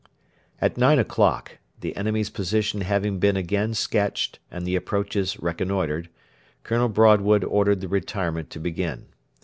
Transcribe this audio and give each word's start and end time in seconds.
At 0.59 0.79
nine 0.79 0.97
o'clock, 0.97 1.59
the 1.81 1.95
enemy's 1.95 2.31
position 2.31 2.81
having 2.81 3.19
been 3.19 3.37
again 3.37 3.75
sketched 3.75 4.39
and 4.49 4.65
the 4.65 4.75
approaches 4.75 5.39
reconnoitred, 5.39 6.09
Colonel 6.63 6.89
Broadwood 6.89 7.43
ordered 7.43 7.81
the 7.81 7.87
retirement 7.87 8.49
to 8.49 8.59
begin. 8.59 9.09